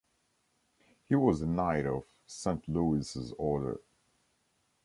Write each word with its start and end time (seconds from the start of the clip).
He 1.07 1.13
was 1.13 1.43
a 1.43 1.45
knight 1.45 1.85
of 1.85 2.05
Saint-Louis’s 2.25 3.33
order. 3.37 3.79